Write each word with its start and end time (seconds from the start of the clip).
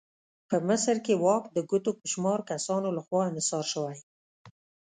په 0.49 0.55
مصر 0.67 0.95
کې 1.05 1.13
واک 1.23 1.43
د 1.51 1.57
ګوتو 1.69 1.91
په 1.99 2.05
شمار 2.13 2.39
کسانو 2.51 2.89
لخوا 2.97 3.21
انحصار 3.27 3.65
شوی. 3.73 3.97